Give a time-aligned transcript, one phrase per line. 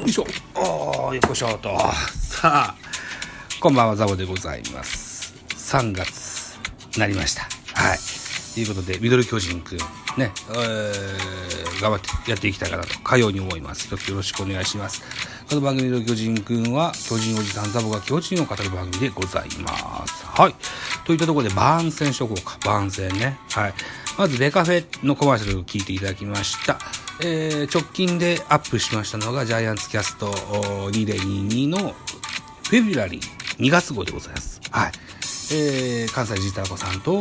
[0.00, 0.24] よいしょ。
[0.54, 1.68] おーよっこしょと。
[2.12, 2.74] さあ
[3.60, 5.34] こんばんはザボでございます。
[5.50, 6.58] 3月
[6.98, 7.42] なりました。
[7.74, 7.98] はい。
[8.54, 9.78] ということでミドル巨人くん
[10.16, 13.92] ねえー、頑張ってやっていきたいかなとかように思います。
[13.92, 15.02] よろしくお願いします。
[15.50, 20.24] この番組ミドル巨人くんは巨人おじさんザボが巨人を語る番組でございます。
[20.24, 20.54] はい。
[21.04, 22.58] といったところで番宣しとこうか。
[22.64, 23.38] 番宣ね。
[23.50, 23.74] はい。
[24.16, 26.78] まずベカフェのコマーシャルを聞いていただきました。
[27.22, 30.30] えー直近でアップしましたのがジャイアンツキャスト
[30.90, 31.94] 2022の
[32.70, 34.60] フェブラリー2月号でございます。
[34.70, 34.92] はい。
[35.52, 37.20] えー、関西ジーターコさんと、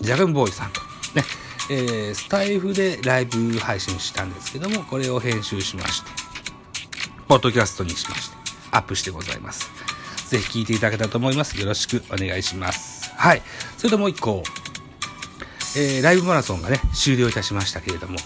[0.00, 0.80] ジャガンボーイさんと、
[1.14, 1.22] ね、
[1.70, 6.10] えー、スタイフでライブ配信したんですけども、これを編集しまして、
[7.28, 8.36] ポッドキャストにしまして、
[8.72, 9.70] アップしてございます。
[10.28, 11.60] ぜひ聞いていただけたらと思います。
[11.60, 13.12] よろしくお願いします。
[13.14, 13.42] はい。
[13.76, 14.42] それともう一個、
[15.76, 18.18] えー、ライブマラソンがね、終了いたしましたけれども、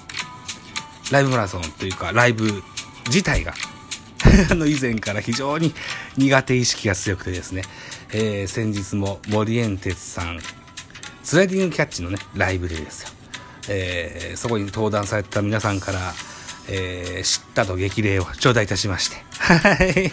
[1.11, 2.63] ライブマラソンというか、ライブ
[3.07, 3.55] 自体が、
[4.51, 5.75] あの、以前から非常に
[6.17, 7.63] 苦手意識が強くてですね、
[8.13, 10.41] えー、先日も森エンテツさん、
[11.23, 13.09] スライディングキャッチのね、ライブでですよ、
[13.69, 16.15] えー、そこに登壇された皆さんから、
[16.69, 20.13] えー、知ったと激励を頂戴いたしまして、はい。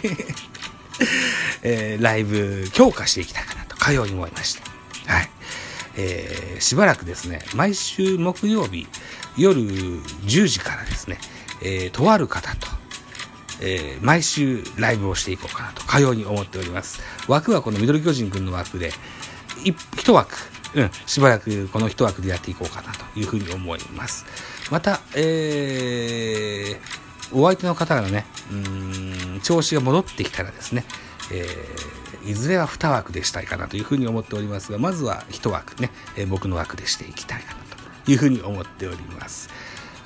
[1.64, 4.62] えー、ライブ強化していきたいかなと、かように思いまして、
[5.06, 5.30] はい。
[5.96, 8.86] えー、しばらくですね、毎週木曜日
[9.36, 11.18] 夜10時からですね、
[11.62, 12.66] えー、とある方と、
[13.60, 17.00] えー毎週ライブをしていこうかなと、かように思っております。
[17.28, 18.92] 枠はこのミドル巨人くんの枠で、
[19.64, 20.34] 一枠、
[20.74, 24.24] うん、しばらくこの一枠でやっていこうかなというふうに思います。
[24.70, 27.02] また、えー
[27.34, 30.84] お相手の方がね、うん、調子が戻ってきたらですね、
[31.32, 37.61] えーいずれは2枠でしたいかなというふうに思っておりますが、まずは1枠ね、えー僕の枠でしていきたいかな
[38.06, 39.48] いうふうに思っております。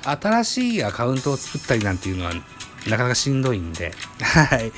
[0.03, 2.33] 新しいアカウントを作ったりなんていうのは、
[2.87, 4.71] なかなかしんどいんで、はい。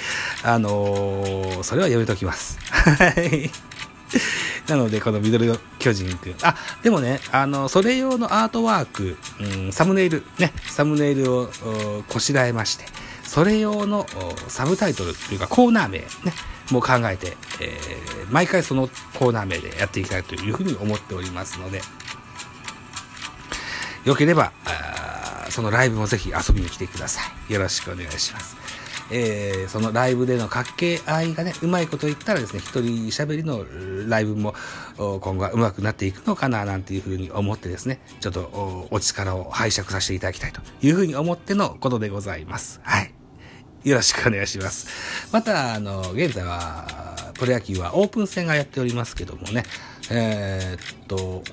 [0.44, 2.58] あのーそれはやめときます。
[2.72, 3.52] はい。
[4.68, 6.36] なので、このミドル巨人くん。
[6.42, 11.52] あ、でもね、あの、それ用のアートワーク、うん、サムネイル、ね、サムネイルを
[12.08, 12.86] こしらえまして、
[13.24, 14.08] それ用の
[14.48, 16.08] サブタイトルというかコーナー名、ね、
[16.72, 21.82] もう考えて、えー毎回そのコーナー名でやっていきたいというふうに思っておりますので、
[24.06, 24.52] よければ、
[25.50, 27.54] そのライブもぜひ遊びに来てください。
[27.54, 28.56] よろしくお願いします。
[29.12, 33.66] えーそのライブでの掛け合いがね、うまいこと言ったらですね、一人喋りの
[34.08, 34.54] ライブも
[34.98, 42.80] 今後は上手くなっていくのかな、なんていうふうに思ってですね、ちょっとおお力を拝借させていただきたいというふうに思ってのことでございます。
[42.84, 43.14] はい。
[43.84, 44.88] よろしくお願いします。
[45.32, 49.64] また、あの、現在は、プロ野球はオープン戦がやっておりますけどもね、
[50.12, 51.44] えーっと、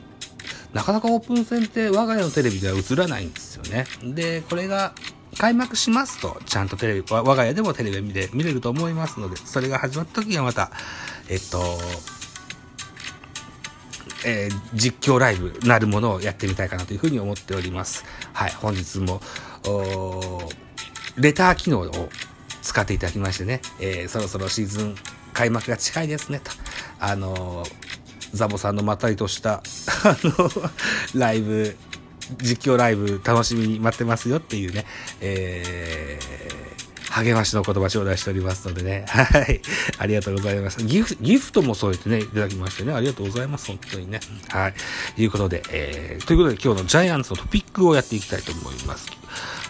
[0.76, 3.86] なかなかオープン戦って我が家のテレビでは映らないんですよね。
[4.02, 4.92] で、これが
[5.38, 10.70] 開幕しますと、ちゃんとテレビ、我が家でもテレビで見れると思いますので、それが始まった時はまた、
[11.30, 11.62] えっと、
[14.26, 18.04] えー実況ライブなるものをやってみたいかなというふうに思っております。
[18.34, 19.22] はい、本日も、
[21.16, 22.08] レター機能を
[22.60, 24.94] 使っていただきましてね、えーそろそろシーズン
[25.32, 26.50] 開幕が近いですねと。
[27.00, 27.95] あのー
[28.36, 29.62] ザボさんのまったりとした、
[30.04, 30.50] あの、
[31.14, 31.76] ライブ、
[32.42, 34.86] 実況ライブ楽しみに待ってますよっていうね、
[35.20, 36.56] えー
[37.22, 39.06] 励ましの言葉頂戴しておりますのでね。
[39.08, 39.62] はい。
[39.96, 40.84] ありがとうございます。
[40.84, 42.92] ギフギフトもそうやってね、いただきましてね。
[42.92, 43.68] ありがとうございます。
[43.68, 44.20] 本当にね。
[44.48, 44.74] はい。
[45.14, 49.10] ということで、えー、ということで今日のジャイアンツのトピックをやっていきたいと思います。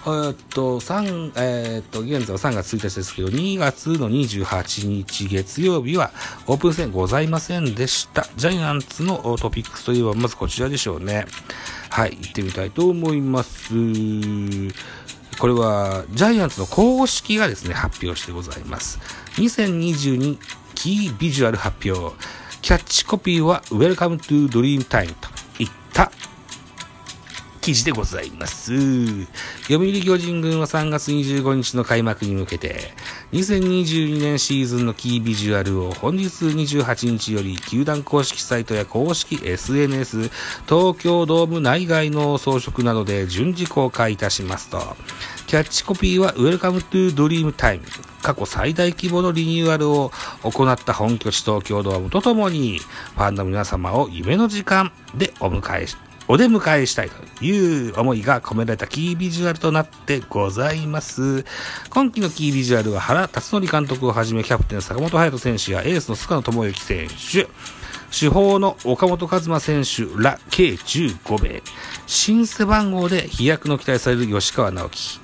[0.09, 6.13] えっと、3、えーっと、現在は3月1日ですけど、2月の28日月曜日は
[6.47, 8.25] オープン戦ございませんでした。
[8.37, 11.27] ジャイアンツのトピックスといえば、まずこちらでしょうね。
[11.91, 13.75] はい、行ってみたいと思います。
[15.41, 19.01] これは、ジャイアンツの公式がですね、発表してございます。
[19.39, 20.39] 2022
[20.77, 22.15] キービジュアル発表。
[22.63, 25.46] キャッチコピーは、Welcome to Dream Time と
[27.67, 29.25] 記事でございます。
[29.63, 32.93] 読売巨人軍は3月25日の開幕に向けて、
[33.33, 40.31] 2022年シーズンのキービジュアルを本日28日より球団公式サイトや公式 SNS、
[40.69, 44.79] 東京ドーム内外の装飾などで順次公開いたしますと、
[45.49, 47.81] キャッチコピーは Welcome to Dream Time
[48.23, 50.13] 過去最大規模のリニューアルを
[50.45, 55.97] 行った本拠地東京ドームとともに、ファンの皆様を夢の時間でお迎えし、
[56.29, 61.45] お出迎えしたいという思いが込められたキービジュアルとなってございます。
[61.91, 67.47] 今季のキービジュアルは原辰徳監督をはじめキャプテン坂本勇人選手やエースの菅野智之選手、
[68.11, 71.63] 主砲の岡本和真選手ら計15名、
[72.07, 75.21] 新背番号で飛躍の期待される吉川直樹、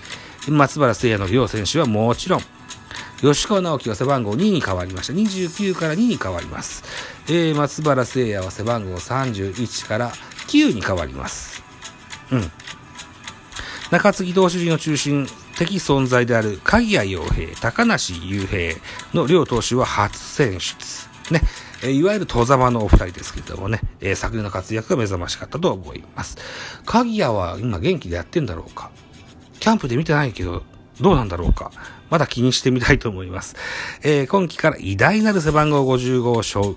[0.48, 2.40] 松原聖也の両選手はもちろん、
[3.20, 5.12] 吉川直樹は背番号2に変わりました。
[5.12, 6.84] 29から2に変わります。
[7.28, 10.12] えー、松原聖也は背番号31から
[10.52, 11.62] 9に変わります。
[12.30, 12.50] うん。
[13.90, 15.26] 中継ぎ投手陣の中心
[15.56, 18.76] 的存在である鍵谷洋平、高梨雄平
[19.14, 21.08] の両投手は初選出。
[21.30, 21.40] ね。
[21.84, 26.36] えいわゆる戸様のお二人ですけどもね、えー、昨年の活躍が目覚ましかったと思います。
[26.86, 28.90] 鍵谷は今元気でやってんだろうか？
[29.58, 30.62] キャンプで見てないけど、
[31.00, 31.72] どうなんだろうか？
[32.08, 33.56] まだ気にしてみたいと思います。
[34.02, 36.76] えー、今季から偉大なる背番号55を背負。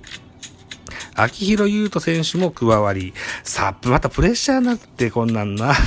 [1.16, 3.14] 秋広優斗選手も加わり、
[3.44, 5.74] さあ、またプレッシャーになってこんなんな。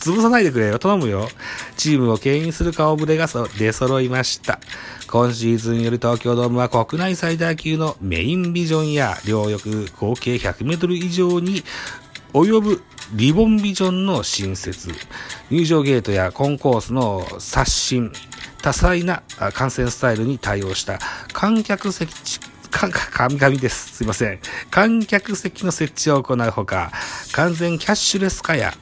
[0.00, 0.78] 潰さないでくれよ。
[0.78, 1.28] 頼むよ。
[1.76, 3.26] チームを牽引する顔ぶれが
[3.58, 4.60] 出揃いました。
[5.08, 11.62] 今シーズンより東京ドームは国内最大級のメインビジョンや両翼合計100メートル以上に
[12.32, 12.82] 及ぶ
[13.14, 14.90] リボンビジョンの新設、
[15.48, 18.10] 入場ゲートやコンコースの刷新、
[18.62, 19.22] 多彩な
[19.54, 20.98] 観戦スタイルに対応した
[21.32, 22.35] 観客席、
[22.78, 23.96] か、神々です。
[23.96, 24.38] すいません。
[24.70, 26.92] 観客席の設置を行うほか、
[27.32, 28.74] 完全キャッシュレス化や、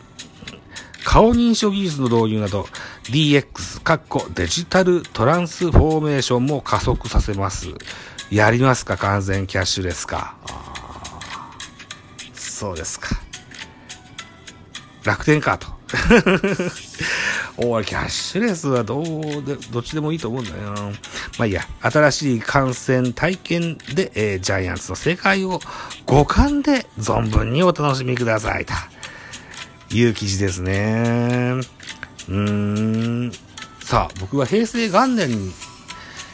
[1.05, 2.67] 顔認証技術の導入など、
[3.05, 7.69] DX、カッコデジタルトランスフォーメーションも加速させます。
[8.31, 10.37] やりますか完全キャッシュレス化。
[12.33, 13.09] そうですか。
[15.05, 15.69] 楽天かと。
[17.57, 19.05] おい、キャッシュレスはどう
[19.45, 20.93] で、どっちでもいいと思うんだよ。
[21.39, 25.61] まあいいや、新しい観戦体験で、えー、ジャイアンツの世界を
[26.07, 28.65] 五感で存分にお楽しみください。
[28.67, 28.73] と
[29.95, 31.55] いう記事ですね。
[32.29, 33.33] うーん。
[33.83, 35.53] さあ、僕は平成元年に、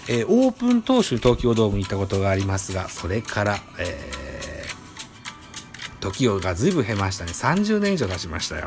[0.09, 4.21] えー、オープン当初東京ドームに行ったことがありますが、それから、えー
[6.01, 7.33] 時が随分減ましたね。
[7.33, 8.67] 30年以上経ちましたよ。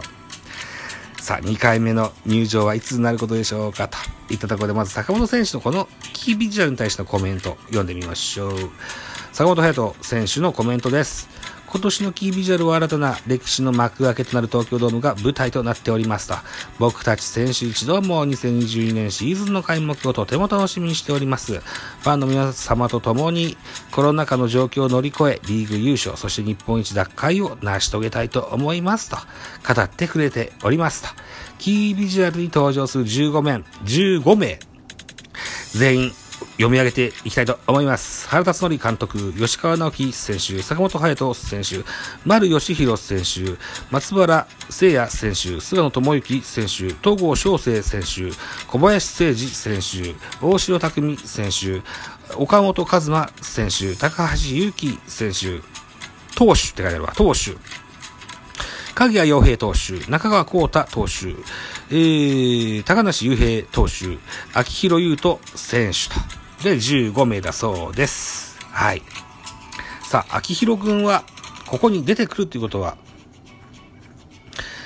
[1.24, 3.98] さあ、2回目の入場はいつになることでしょうかと
[4.30, 8.56] いったところで、まず坂本選手のこのキービジュアルに対してのコメント読んでみましょう。
[9.32, 11.30] 坂本隼人選手のコメントです。
[11.74, 16.36] 今年のキービジュアルは新たな歴史の幕開けとなる東京ドームが舞台となっておりますと、
[16.78, 21.62] 僕たち選手一同も2022年シーズンの開幕をとても楽しみにしております。
[21.62, 23.58] ファンの皆様と共に
[23.92, 29.18] コロナ禍の状況を乗り越え、リーグ優勝、そして日本一奪回を成し遂げたいと思いますと、
[29.68, 31.10] 語ってくれておりますと。
[31.58, 34.60] キービジュアルに登場する15名、15名、
[35.72, 36.12] 全員
[36.54, 38.28] 読み上げていきたいと思います。
[38.30, 41.84] 原辰徳監督、吉川直樹選手、坂本隼人選手、
[42.26, 43.58] 丸義弘選手、
[43.90, 48.36] 松原聖也選手、菅野智之選手、東郷翔成選手、
[48.68, 51.82] 小林誠司選手、大城匠選手、
[52.36, 55.62] 岡本和真選手、高橋祐希選手、
[56.36, 57.58] 投手って書いてあるわ、投手。
[58.94, 61.30] 鍵谷洋平投手、中川幸太投手、
[61.90, 64.20] えー、高梨雄平投手、
[64.54, 66.43] 秋広優斗選手と。
[66.64, 68.58] で15名だそうです。
[68.72, 69.02] はい。
[70.02, 71.26] さあ、秋広君は、
[71.68, 72.98] ここに出てくるということは、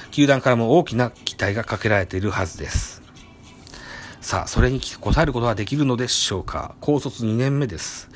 [0.09, 3.03] 球団からも大きな期待がかけられているはずです。
[4.21, 8.09] さあ、それに応えることはできるのでしょうか高卒2年目です。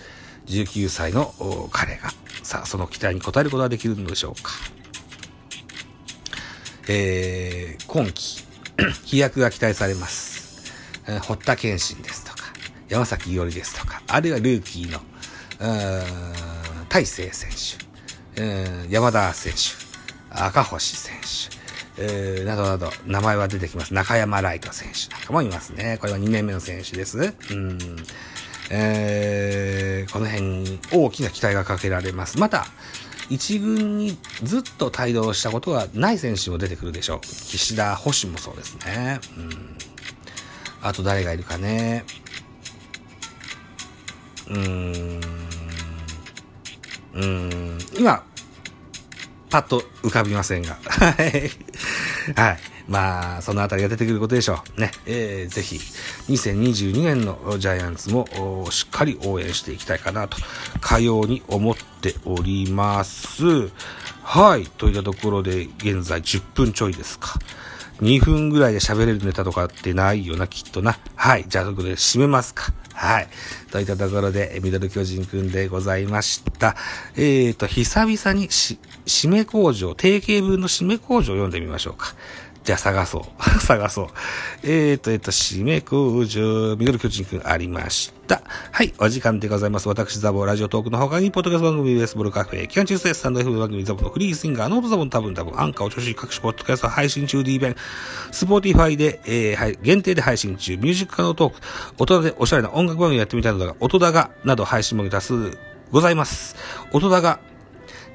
[0.47, 1.31] 19歳の
[1.71, 2.09] 彼が。
[2.41, 4.53] さあ、その期待に応えることはできるのでしょうか
[6.87, 8.43] えー、今季、
[9.05, 10.73] 飛躍が期待されます。
[11.07, 12.30] えー、堀田健信です。
[12.91, 16.03] 山崎伊織ですとか、あるいはルーキーの、ー
[16.89, 17.49] 大勢選
[18.35, 19.59] 手、山田選手、
[20.29, 21.15] 赤星選
[21.95, 23.93] 手、えー、などなど、名前は出てきます。
[23.93, 25.99] 中山ライト選手なんかもいますね。
[26.01, 27.17] これは2年目の選手です。
[27.17, 27.77] うん。
[28.69, 32.39] えー、この辺に大きな期待がかけられます。
[32.39, 32.65] また、
[33.29, 37.19] 一軍にずっと帯同したことがない選手も出てくるでしょう。
[37.21, 39.21] 岸田星もそうですね。
[39.37, 39.77] うん。
[40.81, 42.03] あと誰がいるかね。
[44.51, 45.21] うーん、
[47.13, 48.23] うーん、今、
[49.49, 50.77] パッと浮かびませんが。
[50.83, 51.49] はい。
[52.35, 52.59] はい。
[52.87, 54.81] まあ、そのあたりが出てくることでしょう。
[54.81, 54.91] ね。
[55.05, 55.77] えー、ぜひ、
[56.29, 58.25] 2022年のジャイアンツも
[58.69, 60.37] しっかり応援していきたいかなと、
[60.81, 63.69] かように思っております。
[64.23, 64.65] はい。
[64.65, 67.39] といったところで、現在10分ちょいですか。
[68.01, 70.97] 2分ぐらいで喋れるネタとかってないよな、きっとな。
[71.15, 71.45] はい。
[71.47, 72.73] じゃあ、というこで締めますか。
[72.93, 73.27] はい。
[73.71, 76.75] といったところで、ミドル巨人くんでございました。
[77.15, 82.15] えーと、久々にし、締め工場、定型文の締め工場を読んでみましょうか。
[82.63, 83.43] じゃあ探そう。
[83.59, 84.07] 探そう。
[84.63, 88.43] えーと、えっ、ー、と、締め工場、ミドル巨人くんありました。
[88.71, 89.87] はい、お時間でございます。
[89.87, 97.75] 私、ザボラジオトークの他に、ポッドキャスト番組、ベースボールカフェ、期間中世スタンド F 番組、ザボのフリーシンガー、ノートザボの多分多分、アンカーを調子各種ポッドキャスト配信中 D 弁、
[98.31, 101.59] スポーティファイで、えー、はい、限定で配信中、ミュージック可能トーク、
[101.97, 105.57] 音でおしゃれな音楽番組やってみたいのだが、音だが、など配信も多数
[105.91, 106.55] ございます。
[106.91, 107.39] 音だが、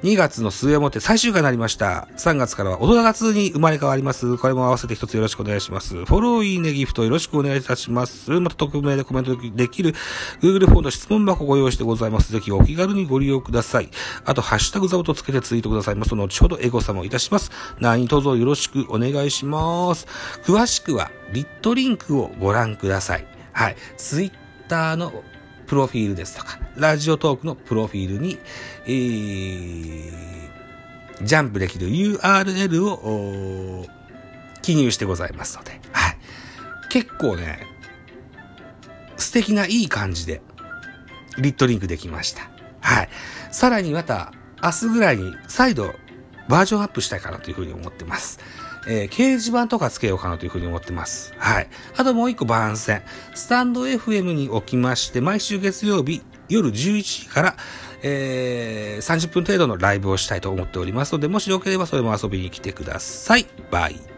[0.03, 2.09] 2月の末をもって最終回になりました。
[2.17, 4.37] 3月からは大人が2に生まれ変わります。
[4.37, 6.05] これも合わせて一つよろしくお願いします。
[6.05, 8.31] フォロー、いいね、ギフトよろしくお願いいたします。
[8.31, 9.95] また匿名でコメントできる
[10.41, 12.33] Google フォームの質問箱をご用意してございます。
[12.33, 13.91] ぜひお気軽にご利用ください。
[14.25, 16.15] あと、ハッシュタグザボとつけてツイートくださいます。
[16.15, 17.51] 後ほどエゴサもいたします。
[17.81, 20.07] 何卒よろしくお願いします。
[20.45, 23.27] 詳しくは、リットリンクをご覧ください。
[23.53, 23.77] はい。
[23.97, 24.33] ツイッ
[24.69, 25.25] ターの
[25.67, 28.39] プロフィールですとか、ラジオトークのプロフィールに、
[28.87, 30.15] えー、
[31.23, 33.87] ジャンプできる URL を
[34.63, 36.17] 記入してございますので、はい。
[36.89, 37.67] 結構ね、
[39.17, 40.43] 素敵ないい感じで、
[41.39, 42.51] リットリンクできました。
[42.81, 43.09] はい。
[43.51, 44.33] さらにまた、
[44.63, 45.95] 明日ぐらいに再度
[46.49, 48.39] バージョンアップしたいかなというふうに思ってます。
[48.89, 51.35] えー、掲示板とかつけようかなというふうに思ってます。
[51.39, 51.69] はい。
[51.97, 53.03] あともう一個番宣。
[53.35, 57.57] スタンド FM におきまして、毎週月曜日夜11時から、
[58.03, 63.47] えー、30分程度のライブをしたいと思っておりますので、もしよければそれも遊びに来てください。
[63.71, 64.16] バイ。